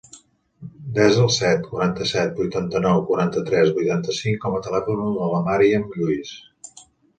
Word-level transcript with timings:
Desa 0.93 1.19
el 1.23 1.29
set, 1.35 1.61
quaranta-set, 1.73 2.31
vuitanta-nou, 2.39 3.03
quaranta-tres, 3.11 3.71
vuitanta-cinc 3.77 4.43
com 4.49 4.57
a 4.57 4.65
telèfon 4.71 5.07
de 5.21 5.31
la 5.37 5.45
Maryam 5.53 5.89
Lluis. 6.01 6.35